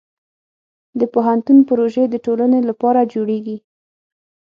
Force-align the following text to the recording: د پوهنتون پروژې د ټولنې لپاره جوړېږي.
د 0.99 1.01
پوهنتون 1.13 1.57
پروژې 1.69 2.05
د 2.09 2.15
ټولنې 2.25 2.59
لپاره 2.69 3.09
جوړېږي. 3.13 3.57